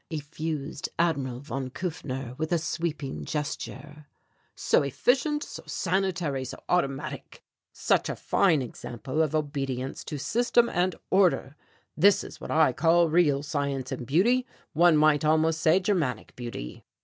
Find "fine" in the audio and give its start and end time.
8.15-8.63